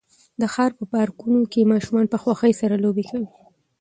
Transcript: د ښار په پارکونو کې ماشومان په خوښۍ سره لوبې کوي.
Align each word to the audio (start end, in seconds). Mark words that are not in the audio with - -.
د 0.41 0.43
ښار 0.53 0.71
په 0.79 0.83
پارکونو 0.93 1.39
کې 1.51 1.69
ماشومان 1.71 2.05
په 2.09 2.17
خوښۍ 2.21 2.53
سره 2.61 2.75
لوبې 2.83 3.03
کوي. 3.09 3.29